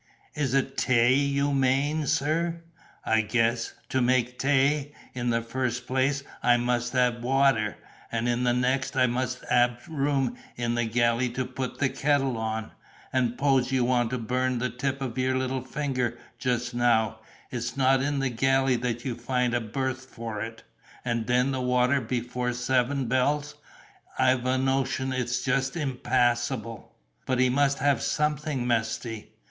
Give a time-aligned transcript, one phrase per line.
[0.33, 2.63] "Is it tay you mane, sir?
[3.05, 7.77] I guess, to make tay, in the first place I must ab water,
[8.11, 13.37] and in the next must ab room in the galley to put the kettle on—and
[13.37, 17.19] 'pose you wanted to burn the tip of your little finger just now,
[17.51, 22.01] it's not in the galley that you find a berth for it—and den the water
[22.01, 23.53] before seven bells.
[24.17, 26.95] I've a notion its just impassible."
[27.27, 29.33] "But he must have something, Mesty."